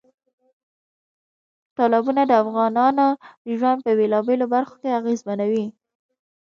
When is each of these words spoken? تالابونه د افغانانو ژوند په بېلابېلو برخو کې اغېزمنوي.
تالابونه 1.75 2.21
د 2.27 2.31
افغانانو 2.43 3.05
ژوند 3.57 3.79
په 3.85 3.91
بېلابېلو 3.99 4.45
برخو 4.55 4.75
کې 4.81 4.95
اغېزمنوي. 4.99 5.65